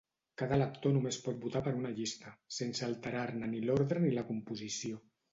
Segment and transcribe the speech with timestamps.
[0.41, 4.99] Cada elector només pot votar per una llista, sense alterar-ne ni l'ordre ni la composició.